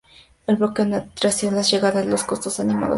[0.47, 2.89] El bloque nació tras la llegada de los cortos animados de Warner Bros.